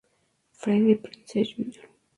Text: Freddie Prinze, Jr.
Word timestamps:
Freddie 0.53 0.95
Prinze, 0.95 1.43
Jr. 1.45 1.87